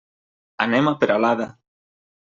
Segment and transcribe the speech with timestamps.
[0.65, 1.51] Anem a Peralada.